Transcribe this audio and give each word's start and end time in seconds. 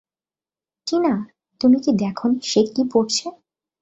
টিনা, 0.87 1.13
তুমি 1.61 1.77
কি 1.83 1.91
দেখোনি 2.03 2.37
সে 2.43 2.61
কি 2.73 2.83
পড়ছে? 2.93 3.25